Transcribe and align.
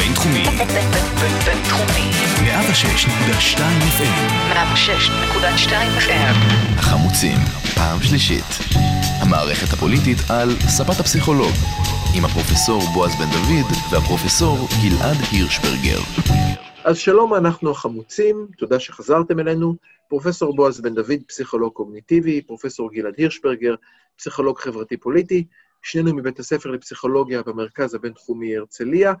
הבינתחומי. 0.00 0.44
בינתחומי. 1.44 2.10
106.2 2.40 3.58
FM. 3.96 4.32
106.2 4.52 5.72
FM. 5.98 6.36
החמוצים, 6.78 7.38
פעם 7.74 8.02
שלישית. 8.02 8.44
המערכת 9.20 9.72
הפוליטית 9.72 10.18
על 10.30 10.50
ספת 10.50 11.00
הפסיכולוג. 11.00 11.52
עם 12.16 12.24
הפרופסור 12.24 12.82
בועז 12.94 13.12
בן 13.16 13.30
דוד 13.30 13.72
והפרופסור 13.92 14.56
גלעד 14.82 15.16
הירשברגר. 15.32 16.00
אז 16.84 16.98
שלום, 16.98 17.34
אנחנו 17.34 17.70
החמוצים, 17.70 18.46
תודה 18.58 18.80
שחזרתם 18.80 19.40
אלינו. 19.40 19.76
פרופסור 20.08 20.56
בועז 20.56 20.80
בן 20.80 20.94
דוד, 20.94 21.20
פסיכולוג 21.26 21.72
קוגניטיבי, 21.72 22.42
פרופסור 22.42 22.92
גלעד 22.92 23.14
הירשברגר, 23.16 23.74
פסיכולוג 24.16 24.58
חברתי-פוליטי, 24.58 25.44
שנינו 25.82 26.14
מבית 26.16 26.38
הספר 26.38 26.70
לפסיכולוגיה 26.70 27.42
במרכז 27.42 27.94
הבינתחומי 27.94 28.56
הרצליה, 28.56 29.12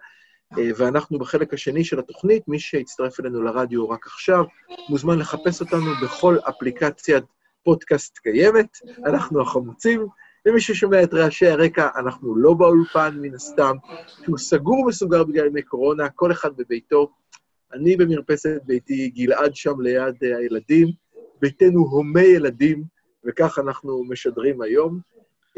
ואנחנו 0.56 1.18
בחלק 1.18 1.54
השני 1.54 1.84
של 1.84 1.98
התוכנית, 1.98 2.48
מי 2.48 2.58
שהצטרף 2.58 3.20
אלינו 3.20 3.42
לרדיו 3.42 3.88
רק 3.88 4.06
עכשיו, 4.06 4.44
מוזמן 4.88 5.18
לחפש 5.18 5.60
אותנו 5.60 5.90
בכל 6.02 6.36
אפליקציית 6.48 7.24
פודקאסט 7.64 8.18
קיימת, 8.18 8.78
אנחנו 9.06 9.42
החמוצים, 9.42 10.06
ומי 10.46 10.60
ששומע 10.60 11.02
את 11.02 11.14
רעשי 11.14 11.46
הרקע, 11.46 11.88
אנחנו 11.96 12.36
לא 12.36 12.54
באולפן 12.54 13.18
מן 13.20 13.34
הסתם, 13.34 13.76
שהוא 14.24 14.38
סגור 14.38 14.80
ומסוגר 14.80 15.24
בגלל 15.24 15.46
ימי 15.46 15.62
קורונה, 15.62 16.08
כל 16.08 16.32
אחד 16.32 16.50
בביתו. 16.56 17.10
אני 17.72 17.96
במרפסת 17.96 18.60
ביתי, 18.66 19.08
גלעד 19.08 19.54
שם 19.54 19.80
ליד 19.80 20.14
אה, 20.22 20.38
הילדים, 20.38 20.88
ביתנו 21.40 21.80
הומי 21.80 22.22
ילדים, 22.22 22.82
וכך 23.26 23.58
אנחנו 23.58 24.04
משדרים 24.04 24.62
היום. 24.62 25.00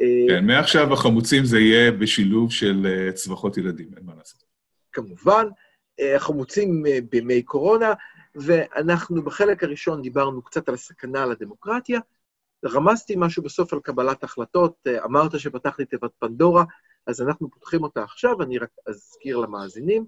אה, 0.01 0.27
כן, 0.29 0.47
מעכשיו 0.47 0.93
החמוצים 0.93 1.45
זה 1.45 1.59
יהיה 1.59 1.93
בשילוב 1.93 2.53
של 2.53 2.87
אה, 2.87 3.13
צווחות 3.13 3.59
ילדים, 3.59 3.89
אין 3.97 4.07
מה 4.07 4.13
לעשות. 4.19 4.52
כמובן, 4.93 5.47
אה, 6.01 6.19
חמוצים 6.19 6.87
אה, 6.87 6.99
בימי 7.11 7.43
קורונה, 7.43 7.93
ואנחנו 8.35 9.25
בחלק 9.25 9.65
הראשון 9.65 10.03
דיברנו 10.03 10.43
קצת 10.43 10.69
על 10.69 10.75
הסכנה 10.75 11.27
לדמוקרטיה. 11.27 12.01
רמזתי 12.65 13.15
משהו 13.17 13.43
בסוף 13.43 13.73
על 13.73 13.81
קבלת 13.81 14.25
החלטות, 14.25 14.75
אה, 14.87 15.05
אמרת 15.05 15.41
שפתחתי 15.41 15.85
תיבת 15.85 16.11
פנדורה, 16.19 16.65
אז 17.07 17.23
אנחנו 17.23 17.51
פותחים 17.51 17.83
אותה 17.83 18.03
עכשיו, 18.03 18.43
אני 18.43 18.59
רק 18.59 18.71
אזכיר 18.87 19.37
למאזינים. 19.37 20.07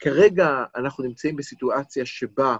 כרגע 0.00 0.64
אנחנו 0.76 1.04
נמצאים 1.04 1.36
בסיטואציה 1.36 2.06
שבה 2.06 2.56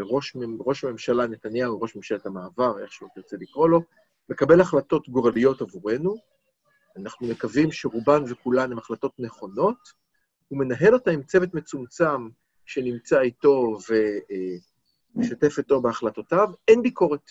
ראש, 0.00 0.36
ראש 0.60 0.84
הממשלה 0.84 1.26
נתניהו, 1.26 1.80
ראש 1.80 1.96
ממשלת 1.96 2.26
המעבר, 2.26 2.78
איך 2.82 2.92
שלא 2.92 3.08
תרצה 3.14 3.36
לקרוא 3.40 3.68
לו, 3.68 3.80
מקבל 4.28 4.60
החלטות 4.60 5.08
גורליות 5.08 5.60
עבורנו. 5.60 6.16
אנחנו 6.96 7.26
מקווים 7.26 7.72
שרובן 7.72 8.22
וכולן 8.26 8.72
הן 8.72 8.78
החלטות 8.78 9.12
נכונות, 9.18 9.92
הוא 10.52 10.58
מנהל 10.58 10.94
אותה 10.94 11.10
עם 11.10 11.22
צוות 11.22 11.54
מצומצם 11.54 12.28
שנמצא 12.66 13.20
איתו 13.20 13.78
ומשתף 15.16 15.58
איתו 15.58 15.80
בהחלטותיו, 15.80 16.48
אין 16.68 16.82
ביקורת. 16.82 17.30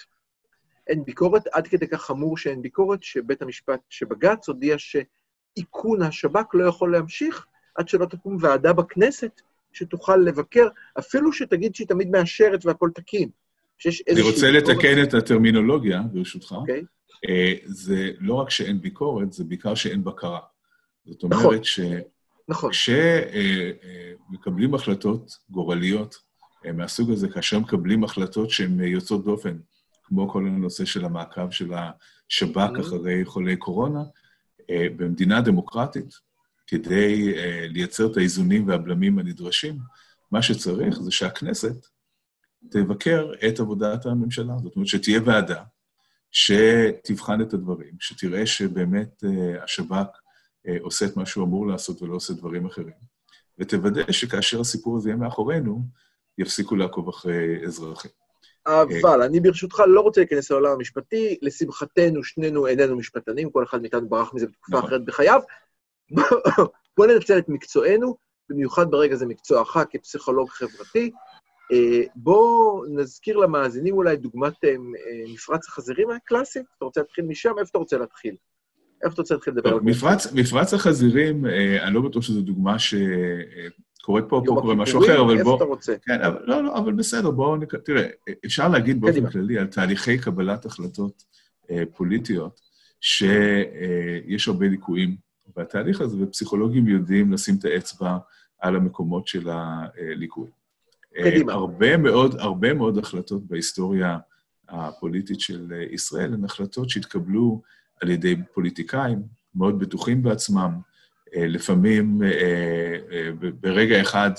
אין 0.88 1.06
ביקורת, 1.06 1.48
עד 1.48 1.68
כדי 1.68 1.88
כך 1.88 2.02
חמור 2.02 2.38
שאין 2.38 2.62
ביקורת, 2.62 3.04
שבית 3.04 3.42
המשפט, 3.42 3.80
שבג"ץ 3.90 4.48
הודיע 4.48 4.76
שאיכון 4.78 6.02
השב"כ 6.02 6.46
לא 6.54 6.68
יכול 6.68 6.92
להמשיך 6.92 7.46
עד 7.76 7.88
שלא 7.90 8.06
תקום 8.06 8.38
ועדה 8.40 8.74
בכנסת 8.74 9.42
שתוכל 9.74 10.18
לבקר, 10.18 10.68
אפילו 11.00 11.34
שתגיד 11.34 11.76
שהיא 11.76 11.88
תמיד 11.88 12.10
מאשרת 12.10 12.66
והכל 12.66 12.90
תקין. 12.96 13.30
אני 14.12 14.22
רוצה 14.22 14.52
לתקן 14.52 14.74
ביקורת... 14.76 15.08
את 15.08 15.14
הטרמינולוגיה, 15.14 16.02
ברשותך. 16.14 16.52
אוקיי. 16.52 16.82
Okay. 16.82 17.26
זה 17.66 18.10
לא 18.20 18.34
רק 18.34 18.50
שאין 18.50 18.82
ביקורת, 18.82 19.34
זה 19.34 19.44
בעיקר 19.44 19.76
שאין 19.76 20.04
בקרה. 20.04 20.40
זאת 21.06 21.24
אומרת 21.24 21.40
נכון. 21.40 21.64
ש... 21.64 21.80
נכון. 22.52 22.72
כשמקבלים 22.72 24.76
החלטות 24.76 25.32
גורליות 25.50 26.16
מהסוג 26.74 27.12
הזה, 27.12 27.30
כאשר 27.30 27.60
מקבלים 27.60 28.04
החלטות 28.04 28.50
שהן 28.50 28.80
יוצאות 28.80 29.26
דופן, 29.26 29.58
כמו 30.04 30.30
כל 30.30 30.48
הנושא 30.48 30.86
של 30.86 31.06
המעקב 31.06 31.52
של 31.52 31.74
השב"כ 31.74 32.58
mm-hmm. 32.58 32.82
אחרי 32.82 33.26
חולי 33.26 33.56
קורונה, 33.56 34.04
אה, 34.70 34.88
במדינה 34.98 35.42
דמוקרטית, 35.42 36.14
כדי 36.68 37.34
אה, 37.38 37.68
לייצר 37.70 38.12
את 38.12 38.18
האיזונים 38.18 38.68
והבלמים 38.68 39.20
הנדרשים, 39.20 39.78
מה 40.32 40.42
שצריך 40.42 41.02
זה 41.02 41.12
שהכנסת 41.12 41.88
תבקר 42.72 43.32
את 43.48 43.60
עבודת 43.60 44.06
הממשלה. 44.06 44.54
זאת 44.64 44.76
אומרת, 44.76 44.88
שתהיה 44.88 45.20
ועדה 45.26 45.64
שתבחן 46.32 47.42
את 47.42 47.54
הדברים, 47.54 47.94
שתראה 48.00 48.46
שבאמת 48.46 49.24
השב"כ 49.64 49.94
אה, 49.94 50.04
עושה 50.80 51.06
את 51.06 51.18
מה 51.18 51.26
שהוא 51.26 51.46
אמור 51.46 51.68
לעשות 51.68 52.02
ולא 52.02 52.16
עושה 52.16 52.34
דברים 52.34 52.66
אחרים. 52.66 53.12
ותוודא 53.60 54.12
שכאשר 54.12 54.62
הסיפור 54.62 54.98
הזה 54.98 55.10
יהיה 55.10 55.18
מאחורינו, 55.18 55.82
יפסיקו 56.38 56.76
לעקוב 56.76 57.10
אחרי 57.10 57.66
אזרחים. 57.66 58.12
אבל 58.68 59.22
אני 59.22 59.40
ברשותך 59.40 59.84
לא 59.88 60.02
רוצה 60.02 60.22
להיכנס 60.22 60.52
לעולם 60.52 60.72
המשפטי, 60.72 61.38
לשמחתנו 61.42 62.24
שנינו 62.24 62.68
איננו 62.68 62.96
משפטנים, 62.96 63.50
כל 63.50 63.64
אחד 63.64 63.82
מאיתנו 63.82 64.10
ברח 64.10 64.34
מזה 64.34 64.48
בתקופה 64.48 64.78
נכון. 64.78 64.90
אחרת 64.90 65.06
בחייו. 65.06 65.42
בוא 66.98 67.08
ננצל 67.08 67.38
את 67.38 67.50
מקצוענו, 67.50 68.18
במיוחד 68.50 68.92
ברגע 68.92 69.16
זה 69.16 69.26
מקצועך 69.26 69.78
כפסיכולוג 69.90 70.50
חברתי. 70.50 71.12
אה, 71.72 72.04
בוא 72.16 72.86
נזכיר 72.90 73.38
למאזינים 73.38 73.94
אולי 73.94 74.16
דוגמת 74.16 74.64
אה, 74.64 74.76
מפרץ 75.34 75.68
החזירים 75.68 76.10
הקלאסי. 76.10 76.60
אתה 76.78 76.86
רוצה 76.86 77.02
להתחיל 77.02 77.26
משם? 77.26 77.54
איפה 77.60 77.70
אתה 77.70 77.78
רוצה 77.78 77.98
להתחיל? 77.98 78.36
איפה 79.04 79.14
אתה 79.14 79.22
רוצה 79.22 79.34
להתחיל 79.34 79.54
לדבר 79.54 79.70
על 79.70 79.80
זה? 80.20 80.32
מפרץ 80.34 80.74
החזירים, 80.74 81.46
אה, 81.46 81.84
אני 81.84 81.94
לא 81.94 82.02
בטוח 82.02 82.24
שזו 82.24 82.42
דוגמה 82.42 82.80
שקורית 82.80 84.26
פה, 84.30 84.42
פה 84.46 84.56
קורה 84.62 84.76
משהו 84.76 85.04
אחר, 85.04 85.22
אבל 85.22 85.44
בוא... 85.44 85.54
איפה 85.54 85.56
אתה 85.56 85.64
רוצה? 85.64 85.96
כן, 86.06 86.22
אבל 86.22 86.44
לא, 86.46 86.64
לא, 86.64 86.78
אבל 86.78 86.94
בסדר, 86.94 87.32
בואו 87.32 87.56
נק... 87.56 87.76
תראה, 87.76 88.08
אפשר 88.46 88.68
להגיד 88.68 89.02
באופן 89.02 89.30
כללי 89.30 89.58
על 89.58 89.68
תהליכי 89.68 90.18
קבלת 90.18 90.66
החלטות 90.66 91.24
אה, 91.72 91.84
פוליטיות, 91.96 92.62
שיש 93.02 94.48
הרבה 94.48 94.68
ליקויים 94.68 95.16
בתהליך 95.58 96.02
הזה, 96.02 96.18
ופסיכולוגים 96.20 96.88
יודעים 96.88 97.34
לשים 97.34 97.56
את 97.60 97.66
האצבע 97.66 98.18
על 98.60 98.76
המקומות 98.76 99.28
של 99.28 99.50
הליקויים. 99.50 100.62
קדימה. 101.24 101.54
הרבה 101.54 101.98
מאוד, 101.98 102.36
הרבה 102.40 102.74
מאוד 102.74 102.98
החלטות 102.98 103.46
בהיסטוריה 103.48 104.18
הפוליטית 104.70 105.40
של 105.40 105.72
ישראל 105.92 106.34
הן 106.34 106.46
החלטות 106.46 106.90
שהתקבלו 106.90 107.62
על 108.02 108.10
ידי 108.10 108.36
פוליטיקאים 108.54 109.22
מאוד 109.56 109.80
בטוחים 109.80 110.24
בעצמם, 110.24 110.80
אה, 111.36 111.48
לפעמים 111.48 112.24
אה, 112.24 112.98
אה, 113.12 113.30
ברגע 113.60 114.02
אחד 114.02 114.32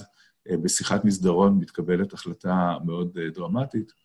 בשיחת 0.63 1.05
מסדרון 1.05 1.59
מתקבלת 1.59 2.13
החלטה 2.13 2.77
מאוד 2.85 3.19
דרמטית. 3.35 4.03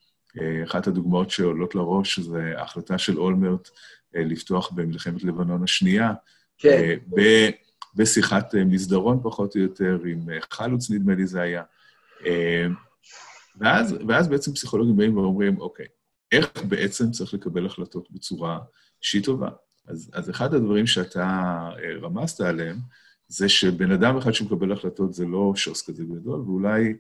אחת 0.63 0.87
הדוגמאות 0.87 1.29
שעולות 1.29 1.75
לראש 1.75 2.19
זה 2.19 2.53
ההחלטה 2.57 2.97
של 2.97 3.17
אולמרט 3.17 3.69
לפתוח 4.13 4.71
במלחמת 4.71 5.23
לבנון 5.23 5.63
השנייה. 5.63 6.13
כן. 6.57 6.97
בשיחת 7.95 8.55
מסדרון, 8.55 9.19
פחות 9.23 9.55
או 9.55 9.61
יותר, 9.61 9.99
עם 10.05 10.19
חלוץ, 10.51 10.91
נדמה 10.91 11.15
לי 11.15 11.27
זה 11.27 11.41
היה. 11.41 11.63
ואז, 13.59 13.95
ואז 14.07 14.27
בעצם 14.27 14.53
פסיכולוגים 14.53 14.97
באים 14.97 15.17
ואומרים, 15.17 15.59
אוקיי, 15.59 15.85
איך 16.31 16.51
בעצם 16.67 17.11
צריך 17.11 17.33
לקבל 17.33 17.65
החלטות 17.65 18.11
בצורה 18.11 18.59
שהיא 19.01 19.23
טובה. 19.23 19.49
אז, 19.87 20.11
אז 20.13 20.29
אחד 20.29 20.53
הדברים 20.53 20.87
שאתה 20.87 21.23
אה, 21.79 21.99
רמזת 22.01 22.41
עליהם, 22.41 22.77
זה 23.27 23.49
שבן 23.49 23.91
אדם 23.91 24.17
אחד 24.17 24.33
שמקבל 24.33 24.71
החלטות 24.71 25.13
זה 25.13 25.25
לא 25.25 25.53
שוס 25.55 25.89
כזה 25.89 26.03
גדול, 26.03 26.39
ואולי 26.39 26.93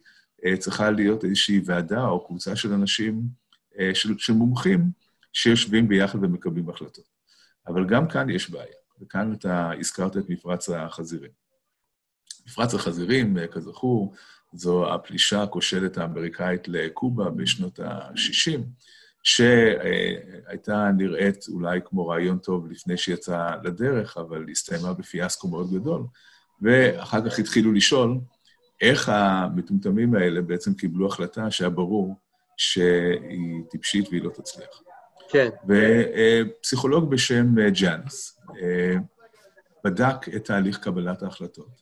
אה, 0.45 0.57
צריכה 0.57 0.91
להיות 0.91 1.23
איזושהי 1.23 1.61
ועדה 1.65 2.05
או 2.05 2.27
קבוצה 2.27 2.55
של 2.55 2.73
אנשים, 2.73 3.21
אה, 3.79 3.95
של, 3.95 4.17
של 4.17 4.33
מומחים, 4.33 4.91
שיושבים 5.33 5.87
ביחד 5.87 6.23
ומקבלים 6.23 6.69
החלטות. 6.69 7.09
אבל 7.67 7.85
גם 7.85 8.07
כאן 8.07 8.29
יש 8.29 8.49
בעיה, 8.49 8.75
וכאן 9.01 9.33
אתה 9.33 9.71
הזכרת 9.79 10.17
את 10.17 10.29
מפרץ 10.29 10.69
החזירים. 10.69 11.31
מפרץ 12.47 12.73
החזירים, 12.73 13.37
אה, 13.37 13.47
כזכור, 13.47 14.13
זו 14.53 14.93
הפלישה 14.93 15.43
הכושלת 15.43 15.97
האמריקאית 15.97 16.67
לקובה 16.67 17.29
בשנות 17.29 17.79
ה-60, 17.79 18.59
שהייתה 19.27 20.91
נראית 20.97 21.45
אולי 21.47 21.79
כמו 21.85 22.07
רעיון 22.07 22.37
טוב 22.37 22.71
לפני 22.71 22.97
שיצא 22.97 23.51
לדרך, 23.63 24.17
אבל 24.17 24.45
הסתיימה 24.51 24.93
בפיאסקו 24.93 25.47
מאוד 25.47 25.73
גדול, 25.73 26.03
ואחר 26.61 27.29
כך 27.29 27.39
התחילו 27.39 27.73
לשאול 27.73 28.17
איך 28.81 29.09
המטומטמים 29.09 30.15
האלה 30.15 30.41
בעצם 30.41 30.73
קיבלו 30.73 31.07
החלטה 31.07 31.51
שהיה 31.51 31.69
ברור 31.69 32.15
שהיא 32.57 33.63
טיפשית 33.69 34.09
והיא 34.09 34.23
לא 34.23 34.29
תצליח. 34.29 34.81
כן. 35.29 35.49
ופסיכולוג 35.67 37.11
בשם 37.11 37.55
ג'אנס 37.69 38.41
בדק 39.83 40.29
את 40.35 40.45
תהליך 40.45 40.77
קבלת 40.77 41.23
ההחלטות, 41.23 41.81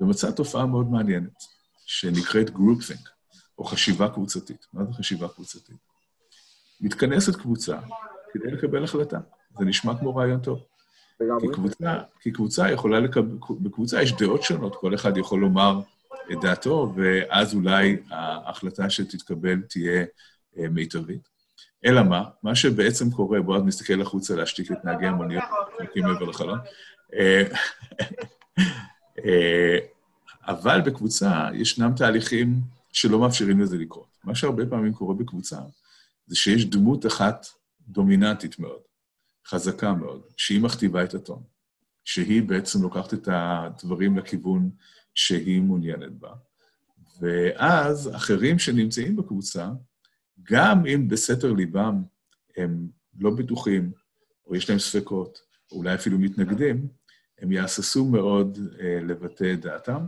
ומצא 0.00 0.30
תופעה 0.30 0.66
מאוד 0.66 0.90
מעניינת, 0.90 1.42
שנקראת 1.86 2.48
groupthink, 2.50 3.08
או 3.58 3.64
חשיבה 3.64 4.08
קבוצתית. 4.08 4.66
מה 4.72 4.84
זה 4.84 4.92
חשיבה 4.92 5.28
קבוצתית? 5.28 5.95
מתכנסת 6.80 7.36
קבוצה 7.36 7.78
כדי 8.32 8.50
לקבל 8.50 8.84
החלטה. 8.84 9.18
זה 9.58 9.64
נשמע 9.64 9.98
כמו 9.98 10.16
רעיון 10.16 10.40
טוב. 10.40 10.62
כי 11.18 11.48
קבוצה, 11.52 11.98
כי 12.20 12.30
קבוצה 12.30 12.70
יכולה 12.70 13.00
לקבל, 13.00 13.36
בקבוצה 13.60 14.02
יש 14.02 14.12
דעות 14.12 14.42
שונות, 14.42 14.76
כל 14.76 14.94
אחד 14.94 15.16
יכול 15.16 15.40
לומר 15.40 15.80
את 16.32 16.40
דעתו, 16.40 16.92
ואז 16.96 17.54
אולי 17.54 17.96
ההחלטה 18.10 18.90
שתתקבל 18.90 19.60
תהיה 19.60 20.04
אה, 20.58 20.68
מיטבית. 20.68 21.28
אלא 21.84 22.02
מה? 22.02 22.24
מה 22.42 22.54
שבעצם 22.54 23.10
קורה, 23.10 23.42
בואו 23.42 23.62
נסתכל 23.62 24.00
החוצה 24.02 24.36
להשתיק 24.36 24.72
את 24.72 24.84
נהגי 24.84 25.06
המוניות, 25.06 25.44
נקים 25.80 26.04
מעבר 26.04 26.24
לחלון. 26.24 26.58
אה, 27.14 27.42
אה, 29.24 29.78
אבל 30.46 30.80
בקבוצה 30.80 31.48
ישנם 31.54 31.92
תהליכים 31.96 32.54
שלא 32.92 33.18
מאפשרים 33.18 33.60
לזה 33.60 33.78
לקרות. 33.78 34.06
מה 34.24 34.34
שהרבה 34.34 34.66
פעמים 34.66 34.92
קורה 34.92 35.14
בקבוצה, 35.14 35.58
זה 36.26 36.36
שיש 36.36 36.66
דמות 36.66 37.06
אחת 37.06 37.46
דומיננטית 37.88 38.58
מאוד, 38.58 38.80
חזקה 39.46 39.92
מאוד, 39.92 40.22
שהיא 40.36 40.60
מכתיבה 40.60 41.04
את 41.04 41.14
הטון, 41.14 41.42
שהיא 42.04 42.42
בעצם 42.42 42.82
לוקחת 42.82 43.14
את 43.14 43.28
הדברים 43.32 44.18
לכיוון 44.18 44.70
שהיא 45.14 45.62
מעוניינת 45.62 46.12
בה. 46.12 46.32
ואז 47.20 48.10
אחרים 48.16 48.58
שנמצאים 48.58 49.16
בקבוצה, 49.16 49.70
גם 50.42 50.86
אם 50.86 51.08
בסתר 51.08 51.52
ליבם 51.52 52.02
הם 52.56 52.88
לא 53.18 53.30
בטוחים, 53.30 53.92
או 54.46 54.56
יש 54.56 54.70
להם 54.70 54.78
ספקות, 54.78 55.38
או 55.72 55.76
אולי 55.76 55.94
אפילו 55.94 56.18
מתנגדים, 56.18 56.88
הם 57.38 57.52
יהססו 57.52 58.04
מאוד 58.04 58.58
אה, 58.80 58.98
לבטא 59.02 59.52
את 59.52 59.60
דעתם, 59.60 60.06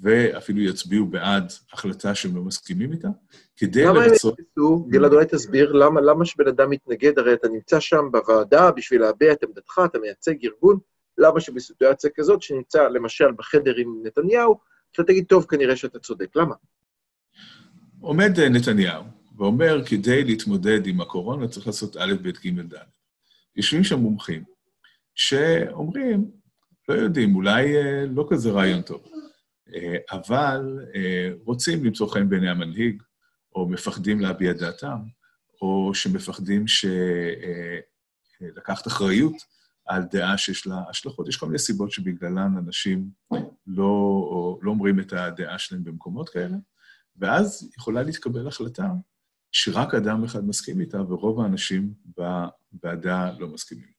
ואפילו 0.00 0.60
יצביעו 0.60 1.06
בעד 1.06 1.52
החלטה 1.72 2.14
שהם 2.14 2.36
לא 2.36 2.42
מסכימים 2.42 2.92
איתה, 2.92 3.08
כדי 3.56 3.84
למה 3.84 4.06
לרצות... 4.06 4.38
הם 4.38 4.44
יתפסו? 4.44 4.86
גלעד, 4.88 5.12
אולי 5.12 5.26
תסביר 5.26 5.72
למה, 5.72 6.00
למה 6.00 6.24
שבן 6.24 6.48
אדם 6.48 6.70
מתנגד, 6.70 7.18
הרי 7.18 7.32
אתה 7.32 7.48
נמצא 7.48 7.80
שם 7.80 8.04
בוועדה 8.12 8.70
בשביל 8.70 9.00
להביע 9.00 9.32
את 9.32 9.42
עמדתך, 9.42 9.80
אתה 9.84 9.98
מייצג 9.98 10.34
ארגון, 10.44 10.78
למה 11.18 11.40
שבסיטואציה 11.40 12.10
כזאת, 12.14 12.42
שנמצא 12.42 12.88
למשל 12.88 13.32
בחדר 13.36 13.74
עם 13.76 14.02
נתניהו, 14.02 14.58
אתה 14.92 15.04
תגיד, 15.04 15.24
טוב, 15.28 15.46
כנראה 15.48 15.76
שאתה 15.76 15.98
צודק. 15.98 16.36
למה? 16.36 16.54
עומד 18.00 18.38
אה, 18.38 18.48
נתניהו 18.48 19.04
ואומר, 19.38 19.84
כדי 19.86 20.24
להתמודד 20.24 20.86
עם 20.86 21.00
הקורונה 21.00 21.48
צריך 21.48 21.66
לעשות 21.66 21.96
א', 21.96 22.14
ב', 22.22 22.28
ג', 22.28 22.60
ד'. 22.74 22.78
יושבים 23.56 23.84
שם 23.84 23.98
מומחים 23.98 24.44
שאומרים, 25.14 26.30
לא 26.88 26.94
יודעים, 26.94 27.34
אולי 27.34 27.76
אה, 27.76 28.04
לא 28.06 28.26
כזה 28.30 28.50
רעיון 28.50 28.82
טוב, 28.82 29.04
אבל 30.10 30.78
אה, 30.94 31.30
רוצים 31.44 31.84
למצוא 31.84 32.08
חן 32.08 32.28
בעיני 32.28 32.48
המנהיג, 32.48 33.02
או 33.54 33.68
מפחדים 33.68 34.20
להביע 34.20 34.52
דעתם, 34.52 34.98
או 35.62 35.90
שמפחדים. 35.94 36.64
אה, 36.84 37.78
לקחת 38.40 38.86
אחריות 38.86 39.34
על 39.86 40.02
דעה 40.12 40.38
שיש 40.38 40.66
לה 40.66 40.82
השלכות. 40.90 41.28
יש 41.28 41.36
כל 41.36 41.46
מיני 41.46 41.58
סיבות 41.58 41.92
שבגללן 41.92 42.54
אנשים 42.58 43.10
לא, 43.66 44.58
לא 44.62 44.70
אומרים 44.70 45.00
את 45.00 45.12
הדעה 45.12 45.58
שלהם 45.58 45.84
במקומות 45.84 46.28
כאלה, 46.28 46.56
ואז 47.16 47.70
יכולה 47.76 48.02
להתקבל 48.02 48.48
החלטה 48.48 48.88
שרק 49.52 49.94
אדם 49.94 50.24
אחד 50.24 50.44
מסכים 50.44 50.80
איתה, 50.80 51.00
ורוב 51.00 51.40
האנשים 51.40 51.94
בוועדה 52.04 53.30
לא 53.38 53.48
מסכימים. 53.48 53.96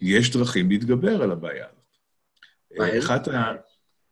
יש 0.00 0.36
דרכים 0.36 0.70
להתגבר 0.70 1.22
על 1.22 1.30
הבעיה 1.32 1.66
הזאת. 1.66 3.04
אחת 3.04 3.28
ה... 3.28 3.52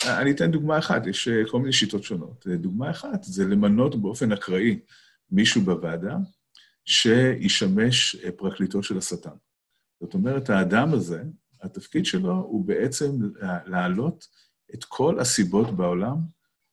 אני 0.06 0.31
אתן 0.31 0.51
דוגמה 0.51 0.79
אחת, 0.79 1.06
יש 1.06 1.29
אה, 1.29 1.43
כל 1.51 1.59
מיני 1.59 1.73
שיטות 1.73 2.03
שונות. 2.03 2.47
אה, 2.51 2.56
דוגמה 2.56 2.91
אחת 2.91 3.25
זה 3.25 3.45
למנות 3.45 4.03
באופן 4.03 4.33
אקראי 4.33 4.81
מישהו 5.31 5.61
בוועדה 5.62 6.17
שישמש 6.85 8.17
אה, 8.17 8.33
פרקליטו 8.33 8.83
של 8.83 8.99
השטן. 8.99 9.31
זאת 10.01 10.15
אומרת, 10.15 10.51
האדם 10.51 10.95
הזה, 10.95 11.23
התפקיד 11.62 12.06
שלו 12.06 12.33
הוא 12.35 12.65
בעצם 12.65 13.11
להעלות 13.67 14.27
את 14.75 14.85
כל 14.85 15.21
הסיבות 15.21 15.77
בעולם 15.77 16.17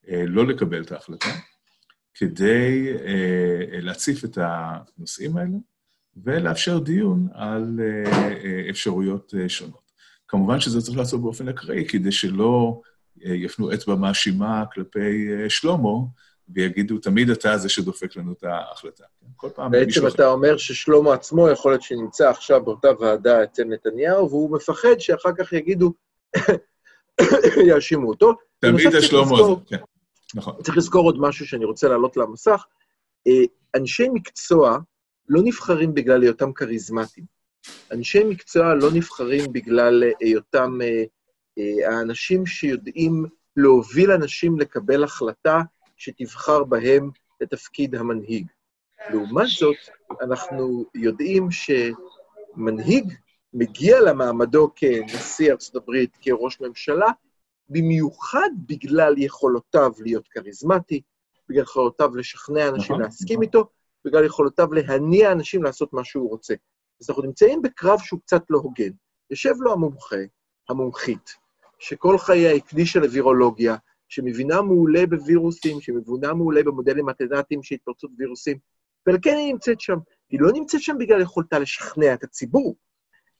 לא 0.07 0.47
לקבל 0.47 0.83
את 0.83 0.91
ההחלטה, 0.91 1.29
כדי 2.13 2.93
להציף 3.81 4.25
את 4.25 4.37
הנושאים 4.41 5.37
האלה 5.37 5.57
ולאפשר 6.23 6.79
דיון 6.79 7.27
על 7.33 7.79
אפשרויות 8.69 9.33
שונות. 9.47 9.91
כמובן 10.27 10.59
שזה 10.59 10.81
צריך 10.81 10.97
לעשות 10.97 11.21
באופן 11.21 11.49
אקראי, 11.49 11.85
כדי 11.87 12.11
שלא 12.11 12.81
יפנו 13.17 13.73
אצבע 13.73 13.95
מאשימה 13.95 14.63
כלפי 14.73 15.27
אה, 15.33 15.49
שלמה, 15.49 15.89
ויגידו, 16.53 16.97
תמיד 16.97 17.29
אתה 17.29 17.57
זה 17.57 17.69
שדופק 17.69 18.15
לנו 18.15 18.33
את 18.33 18.43
ההחלטה. 18.43 19.03
כן? 19.21 19.27
כל 19.35 19.49
פעם 19.55 19.71
בעצם 19.71 20.07
אתה 20.07 20.13
אחר. 20.13 20.27
אומר 20.27 20.57
ששלמה 20.57 21.13
עצמו 21.13 21.49
יכול 21.49 21.71
להיות 21.71 21.81
שנמצא 21.81 22.29
עכשיו 22.29 22.63
באותה 22.63 22.87
ועדה 22.99 23.43
אצל 23.43 23.63
נתניהו, 23.63 24.29
והוא 24.29 24.55
מפחד 24.55 24.99
שאחר 24.99 25.29
כך 25.37 25.53
יגידו, 25.53 25.93
יאשימו 27.67 28.09
אותו. 28.09 28.33
תמיד 28.59 28.95
השלמה 28.95 29.39
הזה, 29.39 29.51
כן, 29.67 29.77
נכון. 30.35 30.55
צריך 30.63 30.77
לזכור 30.77 31.05
עוד 31.05 31.19
משהו 31.19 31.47
שאני 31.47 31.65
רוצה 31.65 31.87
להעלות 31.87 32.17
למסך. 32.17 32.65
אה, 33.27 33.43
אנשי 33.75 34.07
מקצוע 34.13 34.77
לא 35.29 35.41
נבחרים 35.43 35.93
בגלל 35.93 36.21
היותם 36.21 36.53
כריזמטיים. 36.53 37.25
אנשי 37.91 38.23
מקצוע 38.23 38.75
לא 38.75 38.91
נבחרים 38.93 39.53
בגלל 39.53 40.03
אה, 40.03 40.11
היותם 40.19 40.79
אה, 40.83 41.03
האנשים 41.85 42.45
שיודעים 42.45 43.25
להוביל 43.57 44.11
אנשים 44.11 44.59
לקבל 44.59 45.03
החלטה 45.03 45.61
שתבחר 45.97 46.63
בהם 46.63 47.09
לתפקיד 47.41 47.95
המנהיג. 47.95 48.47
לעומת 49.09 49.47
זאת, 49.47 49.75
אנחנו 50.21 50.85
יודעים 50.95 51.47
שמנהיג 51.51 53.13
מגיע 53.53 53.99
למעמדו 54.01 54.71
כנשיא 54.75 55.51
ארצות 55.51 55.75
הברית, 55.75 56.17
כראש 56.21 56.61
ממשלה, 56.61 57.07
במיוחד 57.69 58.49
בגלל 58.67 59.13
יכולותיו 59.17 59.91
להיות 59.99 60.27
כריזמטי, 60.27 61.01
בגלל 61.49 61.63
יכולותיו 61.63 62.15
לשכנע 62.15 62.67
אנשים 62.67 62.95
נכון, 62.95 63.01
להסכים. 63.01 63.41
איתו, 63.41 63.69
בגלל 64.05 64.25
יכולותיו 64.25 64.73
להניע 64.73 65.31
אנשים 65.31 65.63
לעשות 65.63 65.93
מה 65.93 66.03
שהוא 66.03 66.29
רוצה. 66.29 66.53
אז 67.01 67.09
אנחנו 67.09 67.23
נמצאים 67.23 67.61
בקרב 67.61 67.99
שהוא 67.99 68.19
קצת 68.21 68.43
לא 68.49 68.57
הוגן. 68.57 68.91
יושב 69.29 69.53
לו 69.59 69.73
המומחה, 69.73 70.15
המומחית, 70.69 71.35
שכל 71.81 72.17
חייה 72.17 72.53
הקדישה 72.53 72.99
לווירולוגיה, 72.99 73.75
שמבינה 74.09 74.61
מעולה 74.61 75.05
בווירוסים, 75.05 75.81
שמבינה 75.81 76.33
מעולה 76.33 76.63
במודלים 76.63 77.05
מתמטיים 77.05 77.63
של 77.63 77.75
התפרצות 77.75 78.11
וירוסים, 78.17 78.57
ועל 79.05 79.17
כן 79.21 79.35
היא 79.37 79.53
נמצאת 79.53 79.81
שם. 79.81 79.97
היא 80.29 80.39
לא 80.41 80.51
נמצאת 80.53 80.81
שם 80.81 80.95
בגלל 80.99 81.21
יכולתה 81.21 81.59
לשכנע 81.59 82.13
את 82.13 82.23
הציבור, 82.23 82.75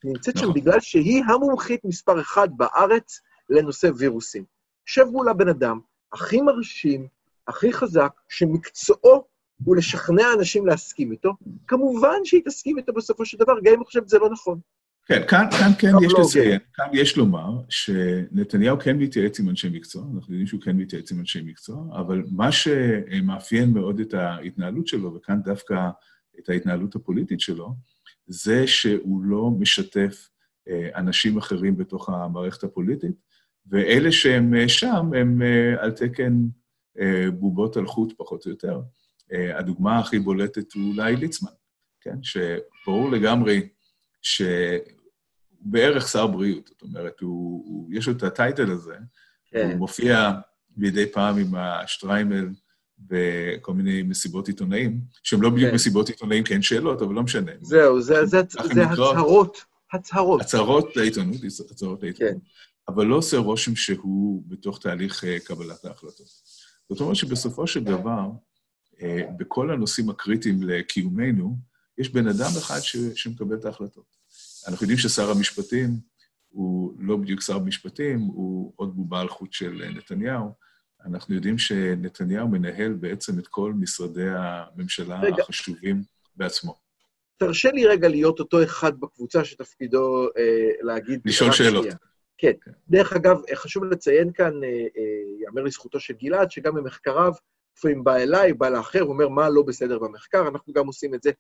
היא 0.04 0.12
נמצאת 0.14 0.38
שם 0.38 0.48
בגלל 0.56 0.80
שהיא 0.80 1.24
המומחית 1.24 1.86
מספר 1.86 2.22
אחת 2.22 2.50
בארץ 2.58 3.22
לנושא 3.50 3.90
וירוסים. 3.98 4.46
יושב 4.88 5.04
מולה 5.04 5.34
בן 5.34 5.48
אדם 5.48 5.80
הכי 6.14 6.42
מרשים, 6.42 7.08
הכי 7.48 7.74
חזק, 7.74 8.12
שמקצועו 8.30 9.24
הוא 9.64 9.76
לשכנע 9.76 10.34
אנשים 10.38 10.68
להסכים 10.68 11.12
איתו, 11.12 11.34
כמובן 11.68 12.18
שהיא 12.24 12.42
תסכים 12.46 12.78
איתו 12.78 12.94
בסופו 12.94 13.26
של 13.26 13.38
דבר, 13.38 13.54
גם 13.64 13.74
אם 13.74 13.80
היא 13.80 13.86
חושבת 13.86 14.08
שזה 14.08 14.20
לא 14.20 14.30
נכון. 14.30 14.60
כן, 15.12 15.28
כאן, 15.28 15.46
כאן 15.60 15.72
כן 15.80 15.92
יש 16.06 16.14
לא 16.14 16.20
לציין, 16.20 16.60
כאן 16.74 16.86
יש 16.94 17.18
לומר 17.18 17.62
שנתניהו 17.70 18.80
כן 18.80 18.98
מתייעץ 18.98 19.40
עם 19.40 19.50
אנשי 19.50 19.70
מקצוע, 19.70 20.04
אנחנו 20.16 20.34
יודעים 20.34 20.48
שהוא 20.48 20.62
כן 20.62 20.78
מתייעץ 20.78 21.12
עם 21.12 21.20
אנשי 21.20 21.42
מקצוע, 21.42 22.00
אבל 22.00 22.24
מה 22.32 22.52
שמאפיין 22.52 23.74
מאוד 23.74 24.00
את 24.00 24.14
ההתנהלות 24.14 24.88
שלו, 24.88 25.16
וכאן 25.16 25.42
דווקא 25.42 25.90
את 26.40 26.50
ההתנהלות 26.50 26.96
הפוליטית 26.96 27.40
שלו, 27.40 27.76
זה 28.28 28.68
שהוא 28.68 29.24
לא 29.24 29.50
משתף 29.60 30.30
אה, 30.68 30.90
אנשים 30.96 31.38
אחרים 31.38 31.78
בתוך 31.78 32.10
המערכת 32.10 32.64
הפוליטית, 32.64 33.16
ואלה 33.66 34.12
שהם 34.12 34.56
אה, 34.56 34.70
שם 34.70 35.10
הם 35.18 35.42
אה, 35.42 35.84
על 35.84 35.92
תקן 35.92 36.34
בובות 37.34 37.78
על 37.78 37.86
חוט, 37.86 38.14
פחות 38.18 38.46
או 38.46 38.52
יותר. 38.52 38.82
הדוגמה 39.56 40.00
הכי 40.00 40.20
בולטת 40.20 40.74
הוא 40.74 40.94
אולי 40.94 41.16
ליצמן, 41.16 41.52
כן? 42.02 42.16
שברור 42.22 43.12
לגמרי 43.12 43.68
שהוא 44.22 45.01
בערך 45.62 46.08
שר 46.08 46.28
בריאות, 46.28 46.68
זאת 46.68 46.82
אומרת, 46.82 47.20
הוא, 47.20 47.64
הוא, 47.66 47.90
יש 47.94 48.08
לו 48.08 48.14
את 48.14 48.24
הטייטל 48.24 48.72
הזה, 48.72 48.96
כן. 49.46 49.70
הוא 49.70 49.80
מופיע 49.80 50.32
מדי 50.78 51.06
פעם 51.06 51.38
עם 51.38 51.56
השטריימל 51.56 52.50
בכל 53.00 53.74
מיני 53.74 54.04
מסיבות 54.04 54.48
עיתונאים, 54.48 55.02
שהן 55.24 55.40
לא 55.40 55.50
בדיוק 55.50 55.70
כן. 55.70 55.76
מסיבות 55.76 56.10
עיתונאים 56.10 56.44
כי 56.44 56.54
אין 56.54 56.62
שאלות, 56.62 57.02
אבל 57.02 57.14
לא 57.14 57.24
משנה. 57.24 57.52
זהו, 57.62 58.02
זה, 58.02 58.26
זה, 58.26 58.42
זה 58.74 58.84
הצהרות, 58.84 59.64
הצהרות. 59.94 60.42
הצהרות 60.42 60.96
לעיתונות, 60.96 61.36
הצהרות 61.72 62.04
לעיתונות. 62.04 62.34
כן. 62.34 62.40
אבל 62.88 63.06
לא 63.06 63.16
עושה 63.16 63.38
רושם 63.38 63.76
שהוא 63.76 64.44
בתוך 64.48 64.80
תהליך 64.80 65.24
אה, 65.24 65.38
קבלת 65.40 65.86
ההחלטות. 65.86 66.28
זאת 66.90 67.02
אומרת 67.02 67.16
שבסופו 67.16 67.68
של 67.68 67.84
דבר, 67.84 68.30
אה, 69.02 69.22
בכל 69.38 69.72
הנושאים 69.72 70.10
הקריטיים 70.10 70.64
לקיומנו, 70.64 71.58
יש 71.98 72.10
בן 72.10 72.28
אדם 72.28 72.50
אחד 72.58 72.80
ש, 72.80 72.98
שמקבל 73.16 73.56
את 73.56 73.66
ההחלטות. 73.66 74.21
אנחנו 74.68 74.84
יודעים 74.84 74.98
ששר 74.98 75.32
המשפטים 75.32 75.90
הוא 76.50 76.94
לא 77.00 77.18
בדיוק 77.18 77.42
שר 77.42 77.56
המשפטים, 77.56 78.20
הוא 78.20 78.74
עוד 78.76 78.96
בובה 78.96 79.22
על 79.22 79.30
חוט 79.30 79.54
של 79.54 79.84
נתניהו. 79.96 80.52
אנחנו 81.06 81.36
יודעים 81.36 81.58
שנתניהו 81.58 82.48
מנהל 82.48 82.94
בעצם 82.94 83.40
את 83.40 83.48
כל 83.48 83.74
משרדי 83.74 84.30
הממשלה 84.30 85.20
רגע. 85.22 85.44
החשובים 85.44 86.04
בעצמו. 86.36 86.76
תרשה 87.38 87.72
לי 87.72 87.86
רגע 87.86 88.08
להיות 88.08 88.40
אותו 88.40 88.64
אחד 88.64 89.00
בקבוצה 89.00 89.46
שתפקידו 89.46 90.28
אה, 90.38 90.70
להגיד... 90.82 91.22
לשאול 91.26 91.52
שאלות. 91.52 91.84
שנייה. 91.84 91.98
כן. 92.38 92.52
דרך 92.90 93.14
אגב, 93.14 93.38
חשוב 93.56 93.84
לציין 93.84 94.32
כאן, 94.34 94.64
אה, 94.64 94.70
אה, 94.70 95.44
יאמר 95.46 95.64
לזכותו 95.64 96.00
של 96.00 96.14
גלעד, 96.14 96.52
שגם 96.52 96.76
במחקריו, 96.76 97.32
לפעמים 97.78 98.04
בא 98.04 98.16
אליי, 98.16 98.54
בא 98.54 98.70
לאחר, 98.70 99.04
אומר 99.04 99.30
מה 99.30 99.50
לא 99.50 99.62
בסדר 99.62 100.00
במחקר, 100.00 100.48
אנחנו 100.48 100.74
גם 100.74 100.88
עושים 100.88 101.16
את 101.16 101.24
זה 101.24 101.32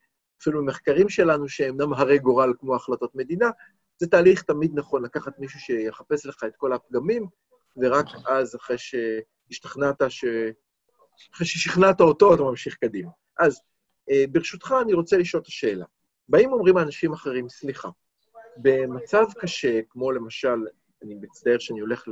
אפילו 0.41 0.61
במחקרים 0.61 1.09
שלנו, 1.09 1.49
שאינם 1.49 1.93
הרי 1.93 2.19
גורל 2.19 2.53
כמו 2.59 2.75
החלטות 2.75 3.15
מדינה. 3.15 3.49
זה 3.97 4.07
תהליך 4.07 4.43
תמיד 4.43 4.71
נכון, 4.73 5.03
לקחת 5.03 5.39
מישהו 5.39 5.59
שיחפש 5.59 6.25
לך 6.25 6.43
את 6.43 6.55
כל 6.55 6.73
הפגמים, 6.73 7.25
ורק 7.77 8.05
אז, 8.27 8.55
אחרי 8.55 8.77
שהשתכנעת, 8.77 10.01
ש... 10.09 10.25
אחרי 11.33 11.47
ששכנעת 11.47 12.01
אותו, 12.01 12.35
אתה 12.35 12.43
ממשיך 12.43 12.75
קדימה. 12.75 13.11
אז 13.39 13.61
אה, 14.09 14.23
ברשותך, 14.31 14.75
אני 14.81 14.93
רוצה 14.93 15.17
לשאול 15.17 15.41
את 15.41 15.47
השאלה. 15.47 15.85
באים 16.29 16.53
אומרים 16.53 16.77
האנשים 16.77 17.13
אחרים, 17.13 17.49
סליחה, 17.49 17.89
במצב 18.57 19.25
קשה, 19.39 19.79
כמו 19.89 20.11
למשל, 20.11 20.65
אני 21.03 21.15
מצטער 21.15 21.59
שאני 21.59 21.79
הולך 21.79 22.03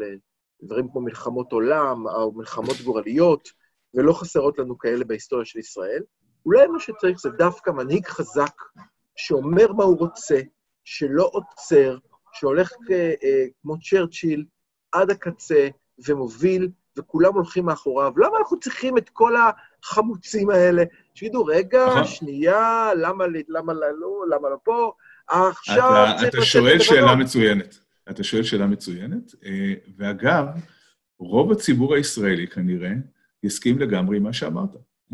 לדברים 0.61 0.87
כמו 0.91 1.01
מלחמות 1.01 1.51
עולם, 1.51 2.07
או 2.07 2.31
מלחמות 2.31 2.75
גורליות, 2.83 3.49
ולא 3.93 4.13
חסרות 4.13 4.59
לנו 4.59 4.77
כאלה 4.77 5.05
בהיסטוריה 5.05 5.45
של 5.45 5.59
ישראל, 5.59 6.03
אולי 6.45 6.67
מה 6.67 6.79
שצריך 6.79 7.19
זה 7.19 7.29
דווקא 7.29 7.71
מנהיג 7.71 8.07
חזק, 8.07 8.61
שאומר 9.15 9.73
מה 9.73 9.83
הוא 9.83 9.97
רוצה, 9.97 10.39
שלא 10.83 11.29
עוצר, 11.33 11.97
שהולך 12.33 12.71
אה, 12.91 13.13
אה, 13.23 13.45
כמו 13.61 13.79
צ'רצ'יל 13.79 14.45
עד 14.91 15.11
הקצה 15.11 15.67
ומוביל, 16.07 16.69
וכולם 16.99 17.33
הולכים 17.33 17.65
מאחוריו. 17.65 18.13
למה 18.17 18.37
אנחנו 18.37 18.59
צריכים 18.59 18.97
את 18.97 19.09
כל 19.09 19.33
החמוצים 19.83 20.49
האלה? 20.49 20.83
שיגידו, 21.13 21.45
רגע, 21.45 21.85
נכון. 21.87 22.05
שנייה, 22.05 22.89
למה, 22.95 23.25
למה 23.49 23.73
לא, 23.73 24.23
למה 24.29 24.49
לא 24.49 24.57
פה? 24.63 24.91
עכשיו 25.29 26.05
אתה, 26.09 26.19
צריך 26.19 26.35
אתה 26.35 26.45
שואל 26.45 26.79
שאלה 26.79 27.15
מצוינת. 27.15 27.79
אתה 28.09 28.23
שואל 28.23 28.43
שאלה 28.43 28.67
מצוינת, 28.67 29.35
אה, 29.45 29.73
ואגב, 29.97 30.45
רוב 31.19 31.51
הציבור 31.51 31.95
הישראלי 31.95 32.47
כנראה 32.47 32.91
יסכים 33.43 33.79
לגמרי 33.79 34.17
עם 34.17 34.23
מה 34.23 34.33
שאמרת. 34.33 34.69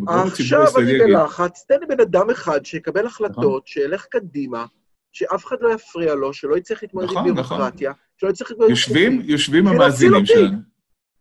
עכשיו 0.08 0.78
אני 0.78 0.98
בלחץ, 1.00 1.66
תן 1.68 1.80
לי 1.80 1.86
בן 1.86 2.02
אדם 2.02 2.30
אחד 2.30 2.66
שיקבל 2.66 3.06
החלטות, 3.06 3.38
נכון. 3.38 3.62
שילך 3.66 4.06
קדימה, 4.06 4.66
שאף 5.12 5.46
אחד 5.46 5.56
לא 5.62 5.74
יפריע 5.74 6.16
לו, 6.16 6.34
שלא 6.34 6.58
יצטרך 6.58 6.84
להתמודד 6.84 7.10
עם 7.10 7.16
נכון, 7.18 7.32
נכון. 7.32 7.58
ביורוקרטיה, 7.58 7.92
שלא 8.18 8.30
יצטרך 8.30 8.52
להתמודד 8.52 8.72
עם 8.72 8.76
חוקים. 8.88 9.22
יושבים 9.22 9.68
המאזינים 9.68 10.26
שלנו, 10.26 10.58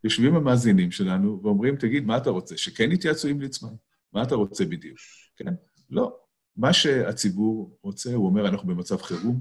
יושבים 0.05 0.35
המאזינים 0.35 0.91
שלנו 0.91 1.41
ואומרים, 1.43 1.77
תגיד, 1.77 2.07
מה 2.07 2.17
אתה 2.17 2.31
רוצה? 2.31 2.57
שכן 2.57 2.93
יתייעצו 2.93 3.29
עם 3.29 3.41
ליצמן? 3.41 3.75
מה 4.13 4.23
אתה 4.23 4.35
רוצה 4.35 4.65
בדיוק? 4.65 4.99
כן? 5.37 5.55
לא. 5.91 6.17
מה 6.57 6.73
שהציבור 6.73 7.79
רוצה, 7.83 8.15
הוא 8.15 8.27
אומר, 8.27 8.49
אנחנו 8.49 8.69
במצב 8.69 9.03
חירום, 9.03 9.41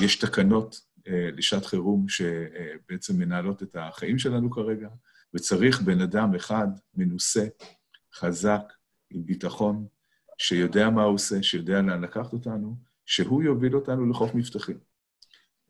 יש 0.00 0.16
תקנות 0.16 0.80
אה, 1.08 1.28
לשעת 1.36 1.66
חירום 1.66 2.06
שבעצם 2.08 3.18
מנהלות 3.18 3.62
את 3.62 3.76
החיים 3.78 4.18
שלנו 4.18 4.50
כרגע, 4.50 4.88
וצריך 5.34 5.82
בן 5.82 6.00
אדם 6.00 6.34
אחד 6.34 6.66
מנוסה, 6.94 7.44
חזק, 8.14 8.72
עם 9.10 9.26
ביטחון, 9.26 9.86
שיודע 10.38 10.90
מה 10.90 11.02
הוא 11.02 11.14
עושה, 11.14 11.42
שיודע 11.42 11.82
לאן 11.82 12.04
לקחת 12.04 12.32
אותנו, 12.32 12.76
שהוא 13.06 13.42
יוביל 13.42 13.76
אותנו 13.76 14.10
לחוף 14.10 14.34
מבטחים. 14.34 14.78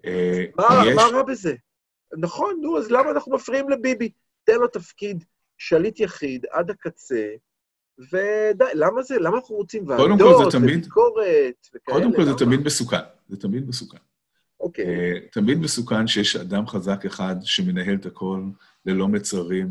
אה, 0.04 0.44
מה, 0.56 0.82
יש... 0.86 0.96
מה 0.96 1.02
רע 1.02 1.22
בזה? 1.22 1.54
נכון, 2.18 2.58
נו, 2.62 2.78
אז 2.78 2.90
למה 2.90 3.10
אנחנו 3.10 3.32
מפריעים 3.32 3.70
לביבי? 3.70 4.10
תן 4.44 4.54
לו 4.54 4.68
תפקיד 4.68 5.24
שליט 5.58 6.00
יחיד 6.00 6.46
עד 6.50 6.70
הקצה, 6.70 7.26
ודי, 7.98 8.64
למה 8.74 9.02
זה? 9.02 9.18
למה 9.18 9.36
אנחנו 9.36 9.54
רוצים 9.54 9.88
ועדות 9.88 10.54
וביקורת 10.54 11.66
וכאלה? 11.74 11.98
קודם 11.98 12.16
כל 12.16 12.24
זה 12.24 12.34
תמיד 12.38 12.60
מסוכן, 12.60 13.00
זה 13.28 13.36
תמיד 13.36 13.68
מסוכן. 13.68 13.98
אוקיי. 14.60 14.84
Uh, 14.84 15.30
תמיד 15.32 15.58
מסוכן 15.58 16.06
שיש 16.06 16.36
אדם 16.36 16.66
חזק 16.66 17.04
אחד 17.06 17.36
שמנהל 17.42 17.94
את 17.94 18.06
הכל 18.06 18.42
ללא 18.86 19.08
מצרים, 19.08 19.68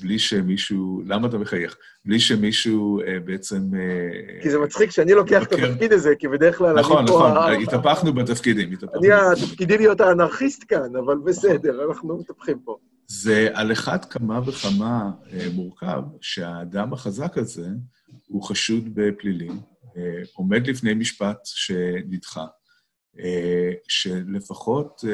בלי 0.00 0.18
שמישהו... 0.18 1.02
למה 1.06 1.28
אתה 1.28 1.38
מחייך? 1.38 1.76
בלי 2.04 2.20
שמישהו 2.20 3.00
uh, 3.00 3.04
בעצם... 3.24 3.70
Uh, 3.72 4.42
כי 4.42 4.50
זה 4.50 4.58
מצחיק 4.58 4.90
שאני 4.90 5.12
לוקח 5.14 5.42
את 5.42 5.52
התפקיד 5.52 5.92
הזה, 5.92 6.14
כי 6.18 6.28
בדרך 6.28 6.58
כלל 6.58 6.78
נכון, 6.78 6.98
אני 6.98 7.06
פה... 7.06 7.12
נכון, 7.12 7.30
נכון, 7.30 7.62
התהפכנו 7.62 8.14
בתפקידים. 8.14 8.70
אני, 8.94 9.12
התפקידי 9.12 9.78
להיות 9.78 10.00
האנרכיסט 10.00 10.64
כאן, 10.68 10.96
אבל 11.04 11.18
בסדר, 11.24 11.88
אנחנו 11.88 12.18
מטפחים 12.18 12.58
פה. 12.64 12.76
זה 13.06 13.48
על 13.54 13.72
אחד 13.72 14.04
כמה 14.04 14.40
וכמה 14.46 15.10
אה, 15.32 15.46
מורכב 15.54 16.02
שהאדם 16.20 16.92
החזק 16.92 17.38
הזה 17.38 17.68
הוא 18.26 18.42
חשוד 18.42 18.94
בפלילים, 18.94 19.60
אה, 19.96 20.22
עומד 20.34 20.66
לפני 20.66 20.94
משפט 20.94 21.38
שנדחה, 21.44 22.46
אה, 23.18 23.72
שלפחות 23.88 25.04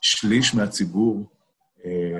שליש 0.00 0.54
מהציבור 0.54 1.24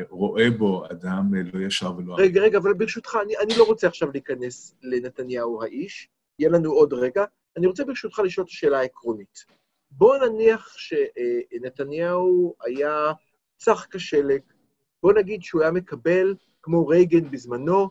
רואה 0.09 0.50
בו 0.50 0.85
אדם 0.90 1.35
לא 1.35 1.66
ישר 1.66 1.92
ולא... 1.97 2.14
רגע, 2.18 2.40
רגע, 2.40 2.59
אבל 2.59 2.75
ברשותך, 2.75 3.18
אני, 3.25 3.37
אני 3.37 3.54
לא 3.59 3.64
רוצה 3.64 3.87
עכשיו 3.87 4.11
להיכנס 4.11 4.75
לנתניהו 4.83 5.62
האיש, 5.62 6.09
יהיה 6.38 6.50
לנו 6.50 6.73
עוד 6.73 6.92
רגע. 6.92 7.25
אני 7.56 7.66
רוצה 7.66 7.85
ברשותך 7.85 8.18
לשאול 8.18 8.44
את 8.44 8.50
השאלה 8.50 8.78
העקרונית. 8.78 9.44
בוא 9.90 10.16
נניח 10.16 10.75
שנתניהו 10.76 12.54
היה 12.64 13.12
צח 13.56 13.87
כשלג, 13.90 14.40
בוא 15.02 15.12
נגיד 15.12 15.42
שהוא 15.42 15.62
היה 15.62 15.71
מקבל, 15.71 16.35
כמו 16.62 16.87
רייגן 16.87 17.30
בזמנו, 17.30 17.90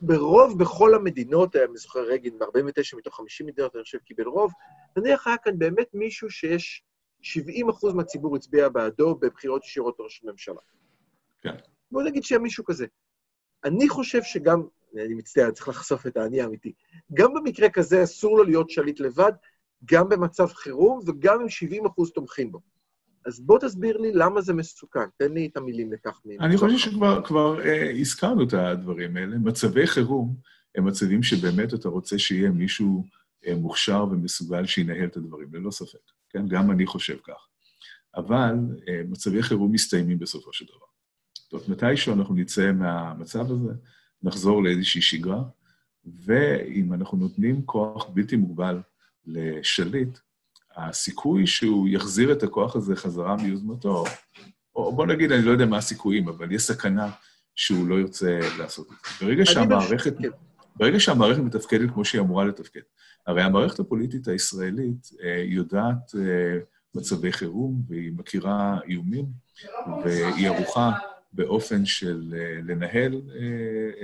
ברוב 0.00 0.58
בכל 0.58 0.94
המדינות, 0.94 1.56
אני 1.56 1.76
זוכר 1.76 2.00
רייגן 2.00 2.38
ב-49 2.38 2.96
מתוך 2.96 3.16
50 3.16 3.46
מדינות, 3.46 3.76
אני 3.76 3.82
חושב, 3.82 3.98
קיבל 3.98 4.26
רוב, 4.26 4.52
נניח 4.96 5.26
היה 5.26 5.36
כאן 5.36 5.58
באמת 5.58 5.86
מישהו 5.94 6.30
שיש 6.30 6.82
70 7.22 7.68
אחוז 7.68 7.94
מהציבור 7.94 8.36
הצביע 8.36 8.68
בעדו 8.68 9.14
בבחירות 9.14 9.64
ישירות 9.64 9.96
לראש 9.98 10.22
הממשלה. 10.24 10.60
כן. 11.46 11.56
בוא 11.90 12.02
נגיד 12.02 12.24
שהיה 12.24 12.38
מישהו 12.38 12.64
כזה. 12.64 12.86
אני 13.64 13.88
חושב 13.88 14.22
שגם, 14.22 14.62
אני 15.06 15.14
מצטער, 15.14 15.50
צריך 15.50 15.68
לחשוף 15.68 16.06
את 16.06 16.16
האני 16.16 16.40
האמיתי, 16.40 16.72
גם 17.14 17.34
במקרה 17.34 17.68
כזה 17.68 18.02
אסור 18.02 18.36
לו 18.36 18.44
להיות 18.44 18.70
שליט 18.70 19.00
לבד, 19.00 19.32
גם 19.84 20.08
במצב 20.08 20.46
חירום 20.46 21.00
וגם 21.06 21.40
אם 21.40 21.48
70 21.48 21.86
אחוז 21.86 22.10
תומכים 22.12 22.52
בו. 22.52 22.60
אז 23.26 23.40
בוא 23.40 23.58
תסביר 23.58 23.96
לי 23.96 24.12
למה 24.12 24.40
זה 24.40 24.54
מסוכן. 24.54 25.00
תן 25.16 25.32
לי 25.32 25.46
את 25.46 25.56
המילים 25.56 25.92
לכך. 25.92 26.20
אני 26.40 26.56
חושב 26.56 26.78
שכבר 26.78 27.22
כבר, 27.24 27.60
אה, 27.60 27.90
הזכרנו 28.00 28.42
את 28.42 28.52
הדברים 28.52 29.16
האלה. 29.16 29.38
מצבי 29.38 29.86
חירום 29.86 30.36
הם 30.74 30.84
מצבים 30.84 31.22
שבאמת 31.22 31.74
אתה 31.74 31.88
רוצה 31.88 32.18
שיהיה 32.18 32.50
מישהו 32.50 33.04
אה, 33.46 33.54
מוכשר 33.54 34.04
ומסוגל 34.10 34.66
שינהל 34.66 35.04
את 35.04 35.16
הדברים, 35.16 35.48
ללא 35.54 35.70
ספק. 35.70 35.98
כן? 36.30 36.48
גם 36.48 36.70
אני 36.70 36.86
חושב 36.86 37.16
כך. 37.24 37.48
אבל 38.16 38.54
אה, 38.88 39.02
מצבי 39.08 39.42
חירום 39.42 39.72
מסתיימים 39.72 40.18
בסופו 40.18 40.52
של 40.52 40.64
דבר. 40.64 40.86
זאת 41.46 41.52
אומרת, 41.52 41.68
מתישהו 41.68 42.14
אנחנו 42.14 42.34
נצא 42.34 42.72
מהמצב 42.72 43.52
הזה, 43.52 43.72
נחזור 44.22 44.64
לאיזושהי 44.64 45.02
שגרה, 45.02 45.42
ואם 46.24 46.92
אנחנו 46.94 47.18
נותנים 47.18 47.62
כוח 47.62 48.06
בלתי 48.08 48.36
מוגבל 48.36 48.80
לשליט, 49.26 50.18
הסיכוי 50.76 51.46
שהוא 51.46 51.88
יחזיר 51.88 52.32
את 52.32 52.42
הכוח 52.42 52.76
הזה 52.76 52.96
חזרה 52.96 53.36
מיוזמתו, 53.36 54.04
או 54.76 54.96
בוא 54.96 55.06
נגיד, 55.06 55.32
אני 55.32 55.42
לא 55.42 55.50
יודע 55.50 55.66
מה 55.66 55.78
הסיכויים, 55.78 56.28
אבל 56.28 56.52
יש 56.52 56.62
סכנה 56.62 57.10
שהוא 57.54 57.88
לא 57.88 57.94
ירצה 57.94 58.38
לעשות 58.58 58.86
את 58.86 58.92
זה. 59.20 59.26
ברגע 59.26 59.46
שהמערכת. 59.46 60.14
ברגע 60.76 61.00
שהמערכת 61.00 61.40
מתפקדת 61.40 61.90
כמו 61.90 62.04
שהיא 62.04 62.20
אמורה 62.20 62.44
לתפקד, 62.44 62.80
הרי 63.26 63.42
המערכת 63.42 63.78
הפוליטית 63.78 64.28
הישראלית 64.28 65.10
אה, 65.22 65.42
יודעת 65.46 66.14
אה, 66.18 66.58
מצבי 66.94 67.32
חירום, 67.32 67.82
והיא 67.88 68.12
מכירה 68.16 68.78
איומים, 68.88 69.26
והיא 70.04 70.48
ערוכה 70.48 70.92
באופן 71.36 71.86
של 71.86 72.34
אה, 72.38 72.60
לנהל 72.62 73.20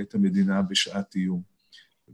את 0.00 0.14
המדינה 0.14 0.62
בשעת 0.62 1.14
איום. 1.14 1.42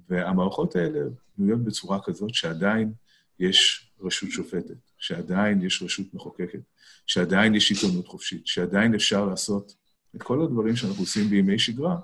והמערכות 0.08 0.76
האלה 0.76 1.00
בנויות 1.38 1.64
בצורה 1.64 1.98
כזאת 2.04 2.34
שעדיין 2.34 2.92
יש 3.38 3.90
רשות 4.00 4.30
שופטת, 4.30 4.76
שעדיין 4.98 5.62
יש 5.62 5.82
רשות 5.82 6.14
מחוקקת, 6.14 6.60
שעדיין 7.06 7.54
יש 7.54 7.70
עיתונות 7.70 8.08
חופשית, 8.08 8.46
שעדיין 8.46 8.94
אפשר 8.94 9.26
לעשות 9.26 9.74
את 10.16 10.22
כל 10.22 10.42
הדברים 10.42 10.76
שאנחנו 10.76 11.02
עושים 11.02 11.28
בימי 11.28 11.58
שגרה, 11.58 11.96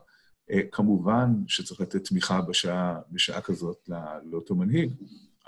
אה, 0.51 0.61
כמובן 0.73 1.31
שצריך 1.49 1.81
לתת 1.81 2.05
תמיכה 2.05 2.41
בשעה, 2.41 3.01
בשעה 3.11 3.41
כזאת 3.41 3.91
לאותו 4.25 4.55
מנהיג, 4.55 4.93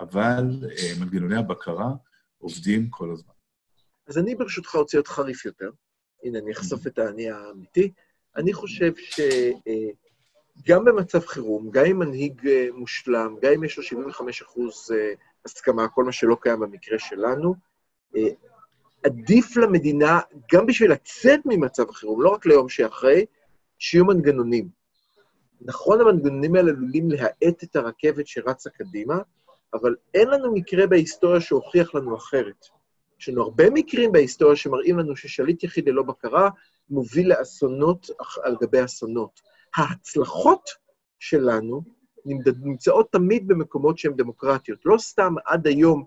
אבל 0.00 0.44
אה, 0.62 0.92
מנגנוני 1.00 1.37
הבקרה 1.37 1.94
עובדים 2.38 2.90
כל 2.90 3.11
הזמן. 3.11 3.32
אז 4.06 4.18
אני 4.18 4.35
ברשותך 4.35 4.75
רוצה 4.75 4.96
להיות 4.96 5.08
חריף 5.08 5.44
יותר. 5.44 5.70
הנה, 6.25 6.38
אני 6.38 6.52
אחשוף 6.52 6.87
את 6.87 6.99
האני 6.99 7.30
האמיתי. 7.30 7.92
אני 8.37 8.52
חושב 8.52 8.92
שגם 8.96 10.88
אה, 10.88 10.92
במצב 10.92 11.26
חירום, 11.26 11.70
גם 11.70 11.85
אם 11.85 11.99
מנהיג 11.99 12.42
מושלם, 12.75 13.37
גם 13.42 13.52
אם 13.52 13.64
יש 13.64 13.76
לו 13.76 13.82
75 13.82 14.42
אחוז 14.42 14.90
הסכמה, 15.44 15.88
כל 15.88 16.04
מה 16.04 16.12
שלא 16.12 16.37
קיים 16.40 16.61
במקרה 16.61 16.99
שלנו. 16.99 17.54
אה, 18.16 18.28
עדיף 19.04 19.56
למדינה, 19.56 20.20
גם 20.52 20.66
בשביל 20.66 20.92
לצאת 20.92 21.40
ממצב 21.44 21.90
החירום, 21.90 22.23
לא 22.23 22.28
רק 22.28 22.46
ליום 22.46 22.68
שאחרי, 22.68 23.26
שיהיו 23.78 24.04
מנגנונים. 24.04 24.68
נכון, 25.61 26.00
המנגנונים 26.00 26.54
האלה 26.54 26.70
עלולים 26.70 27.11
להאט 27.11 27.64
את 27.64 27.76
הרכבת 27.76 28.26
שרצה 28.26 28.70
קדימה, 28.70 29.18
אבל 29.75 29.94
אין 30.14 30.28
לנו 30.28 30.52
מקרה 30.54 30.87
בהיסטוריה 30.87 31.40
שהוכיח 31.40 31.94
לנו 31.94 32.16
אחרת. 32.16 32.66
יש 33.20 33.28
לנו 33.28 33.42
הרבה 33.42 33.70
מקרים 33.70 34.12
בהיסטוריה 34.12 34.56
שמראים 34.56 34.99
לנו 34.99 35.16
ששליט 35.16 35.64
יחיד 35.64 35.88
ללא 35.88 36.02
בקרה 36.02 36.50
מוביל 36.90 37.32
לאסונות 37.38 38.11
על 38.42 38.56
גבי 38.61 38.85
אסונות. 38.85 39.40
ההצלחות 39.76 40.70
שלנו 41.18 41.82
נמצאות 42.62 43.12
תמיד 43.12 43.49
במקומות 43.49 43.99
שהן 43.99 44.12
דמוקרטיות. 44.16 44.78
לא 44.85 44.99
סתם 44.99 45.35
עד 45.44 45.66
היום 45.66 46.04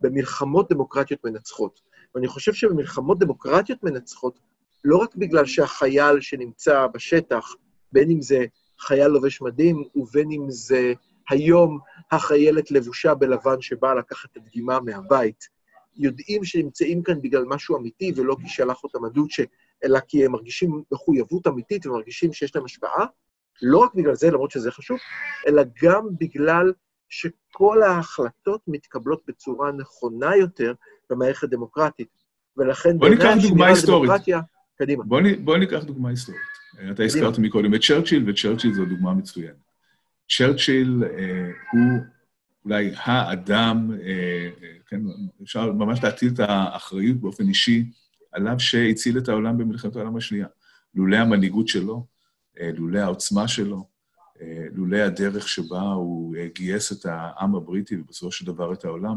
במלחמות 0.00 0.72
דמוקרטיות 0.72 1.24
מנצחות. 1.24 1.80
ואני 2.14 2.28
חושב 2.28 2.52
שבמלחמות 2.52 3.18
דמוקרטיות 3.18 3.82
מנצחות, 3.82 4.38
לא 4.84 4.96
רק 4.96 5.16
בגלל 5.16 5.46
שהחייל 5.46 6.20
שנמצא 6.20 6.86
בשטח, 6.86 7.54
בין 7.92 8.10
אם 8.10 8.22
זה 8.22 8.44
חייל 8.80 9.06
לובש 9.06 9.40
מדים 9.40 9.84
ובין 9.94 10.32
אם 10.32 10.46
זה 10.48 10.92
היום 11.30 11.78
החיילת 12.10 12.70
לבושה 12.70 13.14
בלבן 13.14 13.60
שבאה 13.60 13.94
לקחת 13.94 14.30
את 14.32 14.36
הדגימה 14.36 14.80
מהבית, 14.80 15.48
יודעים 15.96 16.44
שנמצאים 16.44 17.02
כאן 17.02 17.22
בגלל 17.22 17.44
משהו 17.44 17.76
אמיתי 17.76 18.12
ולא 18.16 18.36
כי 18.40 18.48
שלח 18.48 18.84
אותם 18.84 19.04
הדוצ'ה, 19.04 19.42
אלא 19.84 20.00
כי 20.08 20.24
הם 20.24 20.32
מרגישים 20.32 20.82
מחויבות 20.92 21.46
אמיתית 21.46 21.86
ומרגישים 21.86 22.32
שיש 22.32 22.56
להם 22.56 22.64
השפעה, 22.64 23.06
לא 23.62 23.78
רק 23.78 23.94
בגלל 23.94 24.14
זה, 24.14 24.30
למרות 24.30 24.50
שזה 24.50 24.70
חשוב, 24.70 24.98
אלא 25.46 25.62
גם 25.82 26.06
בגלל 26.20 26.72
שכל 27.08 27.82
ההחלטות 27.82 28.60
מתקבלות 28.66 29.22
בצורה 29.28 29.72
נכונה 29.72 30.36
יותר 30.36 30.74
במערכת 31.10 31.48
דמוקרטית. 31.48 32.08
ולכן, 32.56 32.98
בוא 32.98 33.08
ניקח 33.08 33.34
דוגמה 33.42 33.66
היסטורית. 33.66 34.10
קדימה. 34.78 35.04
בוא, 35.04 35.20
בוא 35.44 35.56
ניקח 35.56 35.84
דוגמה 35.84 36.08
היסטורית. 36.08 36.42
אתה 36.90 37.02
הזכרת 37.02 37.38
מקודם 37.38 37.74
את 37.74 37.80
צ'רצ'יל, 37.80 38.30
וצ'רצ'יל 38.30 38.74
זו 38.74 38.84
דוגמה 38.84 39.14
מצוינת. 39.14 39.56
צ'רצ'יל 40.36 41.04
אה, 41.04 41.50
הוא 41.72 42.00
אולי 42.64 42.90
האדם, 42.96 43.90
אה, 44.02 44.08
אה, 44.62 44.72
כן, 44.86 45.00
אפשר 45.42 45.72
ממש 45.72 46.04
להטיל 46.04 46.32
את 46.34 46.40
האחריות 46.40 47.16
באופן 47.16 47.48
אישי 47.48 47.84
עליו 48.32 48.54
שהציל 48.58 49.18
את 49.18 49.28
העולם 49.28 49.58
במלחמת 49.58 49.96
העולם 49.96 50.16
השנייה. 50.16 50.46
לולא 50.94 51.16
המנהיגות 51.16 51.68
שלו, 51.68 52.06
אה, 52.60 52.70
לולא 52.74 52.98
העוצמה 52.98 53.48
שלו, 53.48 53.92
לולא 54.72 54.96
הדרך 54.96 55.48
שבה 55.48 55.80
הוא 55.80 56.36
גייס 56.54 56.92
את 56.92 57.06
העם 57.06 57.54
הבריטי 57.54 57.96
ובסופו 57.96 58.32
של 58.32 58.46
דבר 58.46 58.72
את 58.72 58.84
העולם, 58.84 59.16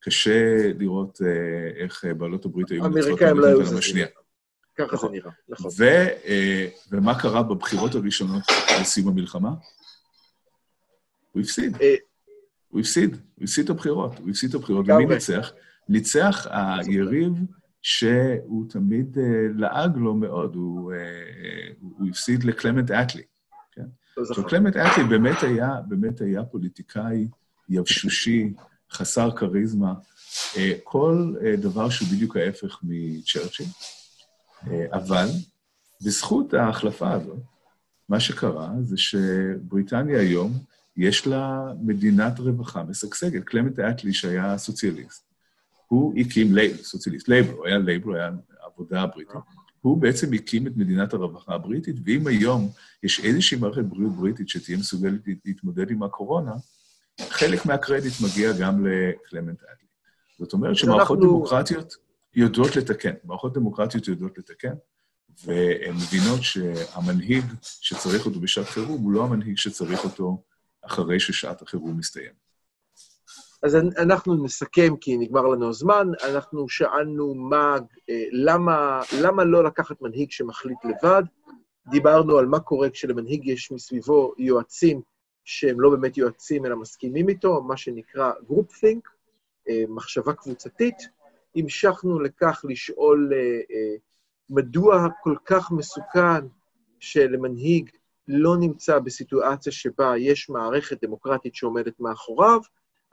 קשה 0.00 0.72
לראות 0.78 1.18
איך 1.76 2.04
בעלות 2.18 2.44
הברית 2.44 2.70
היו 2.70 2.82
מנצחות 2.82 3.20
במלחמת 3.20 3.36
לא 3.36 3.48
העולם 3.48 3.76
השנייה. 3.76 4.06
ככה 4.78 4.96
זה 4.96 5.08
נראה, 5.08 5.30
נכון. 5.48 5.70
ומה 6.90 7.20
קרה 7.20 7.42
בבחירות 7.42 7.94
הראשונות 7.94 8.42
לסיום 8.80 9.08
המלחמה? 9.08 9.50
הוא 11.32 11.42
הפסיד. 11.42 11.76
הוא 12.70 12.80
הפסיד, 12.80 13.16
הוא 13.34 13.44
הפסיד 13.44 13.64
את 13.64 13.70
הבחירות, 13.70 14.18
הוא 14.18 14.30
הפסיד 14.30 14.48
את 14.48 14.54
הבחירות. 14.54 14.86
ומי 14.88 15.06
ניצח? 15.06 15.52
ניצח 15.88 16.46
היריב 16.50 17.32
שהוא 17.82 18.66
תמיד 18.68 19.18
לעג 19.54 19.96
לו 19.96 20.14
מאוד, 20.14 20.54
הוא, 20.54 20.92
הוא 21.80 22.08
הפסיד 22.08 22.44
לקלמנט 22.44 22.90
אטלי. 22.90 23.22
עכשיו, 24.16 24.46
קלמנט 24.46 24.76
אטלי 24.76 25.04
באמת 25.04 25.42
היה, 25.42 25.74
באמת 25.88 26.20
היה 26.20 26.44
פוליטיקאי 26.44 27.28
יבשושי, 27.68 28.52
חסר 28.92 29.30
כריזמה, 29.36 29.94
אה, 30.56 30.72
כל 30.84 31.34
אה, 31.44 31.56
דבר 31.56 31.90
שהוא 31.90 32.08
בדיוק 32.08 32.36
ההפך 32.36 32.78
מצ'רצ'יל, 32.82 33.66
אה, 34.70 34.86
אבל 34.92 35.26
בזכות 36.04 36.54
ההחלפה 36.54 37.12
הזאת, 37.12 37.38
מה 38.08 38.20
שקרה 38.20 38.70
זה 38.82 38.96
שבריטניה 38.96 40.20
היום, 40.20 40.52
יש 40.96 41.26
לה 41.26 41.72
מדינת 41.82 42.38
רווחה 42.38 42.82
משגשגת. 42.82 43.44
קלמנט 43.44 43.78
אטלי, 43.78 44.12
שהיה 44.12 44.58
סוציאליסט, 44.58 45.24
הוא 45.86 46.14
הקים 46.20 46.54
Labour, 46.54 46.82
סוציאליסט, 46.82 47.28
Labour, 47.28 47.52
הוא 47.52 47.66
היה 47.66 47.78
Labour, 47.78 48.04
הוא 48.04 48.16
היה 48.16 48.30
עבודה 48.60 49.06
בריטית. 49.06 49.34
הוא 49.80 49.98
בעצם 49.98 50.32
הקים 50.32 50.66
את 50.66 50.76
מדינת 50.76 51.14
הרווחה 51.14 51.54
הבריטית, 51.54 51.96
ואם 52.04 52.26
היום 52.26 52.70
יש 53.02 53.20
איזושהי 53.20 53.58
מערכת 53.58 53.84
בריאות 53.84 54.12
בריטית 54.12 54.48
שתהיה 54.48 54.78
מסוגלת 54.78 55.20
להתמודד 55.44 55.90
עם 55.90 56.02
הקורונה, 56.02 56.52
חלק 57.28 57.66
מהקרדיט 57.66 58.12
מגיע 58.24 58.52
גם 58.52 58.86
לקלמנט 58.86 59.62
אטלי. 59.62 59.86
זאת 60.38 60.52
אומרת 60.52 60.76
שמערכות 60.76 61.18
אנחנו... 61.18 61.30
דמוקרטיות 61.30 61.94
יודעות 62.34 62.76
לתקן, 62.76 63.12
מערכות 63.24 63.54
דמוקרטיות 63.54 64.08
יודעות 64.08 64.38
לתקן, 64.38 64.74
והן 65.44 65.94
מבינות 65.94 66.42
שהמנהיג 66.42 67.44
שצריך 67.62 68.26
אותו 68.26 68.40
בשעת 68.40 68.66
חירום 68.66 69.02
הוא 69.02 69.12
לא 69.12 69.24
המנהיג 69.24 69.56
שצריך 69.56 70.04
אותו 70.04 70.42
אחרי 70.90 71.20
ששעת 71.20 71.62
החירום 71.62 71.98
מסתיימת. 71.98 72.50
אז 73.62 73.76
אנחנו 73.98 74.44
נסכם, 74.44 74.96
כי 75.00 75.16
נגמר 75.16 75.42
לנו 75.42 75.68
הזמן. 75.68 76.08
אנחנו 76.30 76.68
שאלנו 76.68 77.34
מה, 77.34 77.76
אה, 78.10 78.24
למה, 78.32 79.00
למה 79.22 79.44
לא 79.44 79.64
לקחת 79.64 80.02
מנהיג 80.02 80.30
שמחליט 80.30 80.78
לבד. 80.84 81.22
דיברנו 81.90 82.38
על 82.38 82.46
מה 82.46 82.60
קורה 82.60 82.90
כשלמנהיג 82.90 83.46
יש 83.46 83.72
מסביבו 83.72 84.34
יועצים 84.38 85.00
שהם 85.44 85.80
לא 85.80 85.90
באמת 85.90 86.16
יועצים, 86.16 86.66
אלא 86.66 86.76
מסכימים 86.76 87.28
איתו, 87.28 87.62
מה 87.62 87.76
שנקרא 87.76 88.32
group 88.48 88.72
think, 88.72 89.10
אה, 89.68 89.84
מחשבה 89.88 90.32
קבוצתית. 90.32 90.96
המשכנו 91.56 92.20
לכך 92.20 92.64
לשאול 92.68 93.32
אה, 93.34 93.96
מדוע 94.50 95.06
כל 95.22 95.34
כך 95.44 95.72
מסוכן 95.72 96.46
שלמנהיג 97.00 97.90
לא 98.28 98.56
נמצא 98.56 98.98
בסיטואציה 98.98 99.72
שבה 99.72 100.18
יש 100.18 100.50
מערכת 100.50 101.04
דמוקרטית 101.04 101.54
שעומדת 101.54 102.00
מאחוריו, 102.00 102.60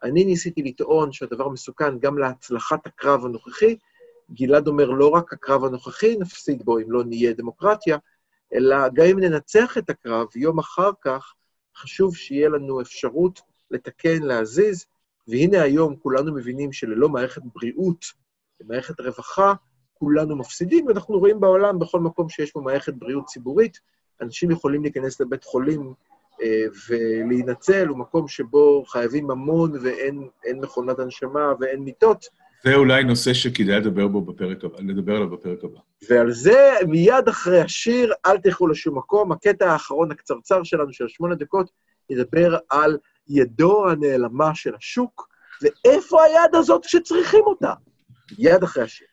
אני 0.04 0.26
ניסיתי 0.26 0.64
לטעון 0.64 1.12
שהדבר 1.12 1.50
מסוכן 1.50 2.00
גם 2.00 2.18
להצלחת 2.18 2.88
הקרב 2.88 3.26
הנוכחי. 3.26 3.78
גלעד 4.32 4.68
אומר, 4.68 4.90
לא 4.90 5.10
רק 5.10 5.34
הקרב 5.34 5.66
הנוכחי 5.66 6.18
נפסיד 6.20 6.66
בו 6.66 6.80
אם 6.80 6.92
לא 6.92 7.04
נהיה 7.04 7.34
דמוקרטיה, 7.34 7.98
אלא 8.54 8.78
גם 8.94 9.06
אם 9.06 9.20
ננצח 9.20 9.78
את 9.78 9.90
הקרב, 9.90 10.28
יום 10.36 10.60
אחר 10.60 10.92
כך 11.02 11.34
חשוב 11.76 12.16
שיהיה 12.16 12.50
לנו 12.50 12.82
אפשרות 12.82 13.40
לתקן, 13.72 14.24
להזיז, 14.24 14.86
והנה 15.28 15.62
היום 15.62 15.96
כולנו 15.96 16.36
מבינים 16.36 16.72
שללא 16.72 17.10
מערכת 17.10 17.42
בריאות 17.56 18.06
ומערכת 18.62 19.00
רווחה, 19.00 19.54
כולנו 19.94 20.36
מפסידים, 20.36 20.88
ואנחנו 20.88 21.20
רואים 21.20 21.40
בעולם, 21.40 21.80
בכל 21.80 22.00
מקום 22.00 22.30
שיש 22.30 22.54
בו 22.54 22.62
מערכת 22.62 22.94
בריאות 22.94 23.26
ציבורית, 23.26 23.80
אנשים 24.22 24.52
יכולים 24.52 24.84
להיכנס 24.84 25.22
לבית 25.22 25.44
חולים 25.44 25.94
אה, 26.42 26.66
ולהינצל 26.90 27.88
הוא 27.88 27.98
מקום 27.98 28.28
שבו 28.28 28.86
חייבים 28.88 29.28
ממון 29.28 29.72
ואין 29.82 30.60
מכונת 30.62 31.00
הנשמה 31.00 31.54
ואין 31.60 31.80
מיטות. 31.80 32.26
זה 32.64 32.76
אולי 32.76 33.04
נושא 33.04 33.34
שכדאי 33.34 33.76
לדבר 33.76 34.08
בו 34.08 34.22
בפרק 34.22 34.64
הבא, 34.64 34.78
לדבר 34.80 35.16
עליו 35.16 35.30
בפרק 35.30 35.64
הבא. 35.64 35.80
ועל 36.10 36.32
זה, 36.32 36.74
מיד 36.88 37.28
אחרי 37.28 37.62
השיר, 37.62 38.14
אל 38.26 38.38
תלכו 38.38 38.68
לשום 38.68 38.98
מקום, 38.98 39.32
הקטע 39.32 39.72
האחרון 39.72 40.12
הקצרצר 40.12 40.64
שלנו, 40.64 40.94
של 40.94 41.08
שמונה 41.08 41.36
דקות, 41.36 41.70
ידבר 42.10 42.58
על 42.70 42.98
ידו 43.30 43.90
הנעלמה 43.90 44.56
של 44.56 44.76
השוק, 44.76 45.28
ואיפה 45.62 46.24
היד 46.24 46.56
הזאת 46.56 46.86
כשצריכים 46.86 47.42
אותה? 47.46 47.74
מיד 48.40 48.64
אחרי 48.64 48.84
השיר. 48.84 49.06